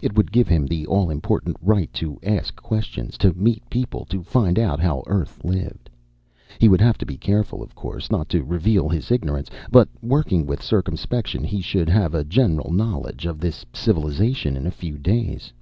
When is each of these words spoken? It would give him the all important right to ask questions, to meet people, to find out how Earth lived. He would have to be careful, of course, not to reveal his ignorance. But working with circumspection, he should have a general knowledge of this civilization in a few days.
It 0.00 0.16
would 0.16 0.30
give 0.30 0.46
him 0.46 0.68
the 0.68 0.86
all 0.86 1.10
important 1.10 1.56
right 1.60 1.92
to 1.94 2.16
ask 2.22 2.54
questions, 2.62 3.18
to 3.18 3.32
meet 3.34 3.68
people, 3.68 4.04
to 4.04 4.22
find 4.22 4.56
out 4.56 4.78
how 4.78 5.02
Earth 5.08 5.42
lived. 5.44 5.90
He 6.60 6.68
would 6.68 6.80
have 6.80 6.96
to 6.98 7.04
be 7.04 7.16
careful, 7.16 7.60
of 7.60 7.74
course, 7.74 8.08
not 8.08 8.28
to 8.28 8.44
reveal 8.44 8.88
his 8.88 9.10
ignorance. 9.10 9.50
But 9.72 9.88
working 10.00 10.46
with 10.46 10.62
circumspection, 10.62 11.42
he 11.42 11.60
should 11.60 11.88
have 11.88 12.14
a 12.14 12.22
general 12.22 12.70
knowledge 12.72 13.26
of 13.26 13.40
this 13.40 13.66
civilization 13.72 14.56
in 14.56 14.68
a 14.68 14.70
few 14.70 14.96
days. 14.96 15.52